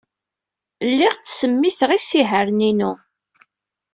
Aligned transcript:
Lliɣ 0.89 1.13
ttsemmiteɣ 1.15 1.89
isihaṛen-inu. 1.97 2.91